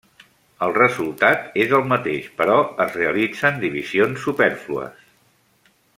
El 0.67 0.71
resultat 0.77 1.59
és 1.65 1.75
el 1.79 1.85
mateix, 1.91 2.31
però 2.39 2.57
es 2.87 2.97
realitzen 3.01 3.61
divisions 3.67 4.27
supèrflues. 4.31 5.05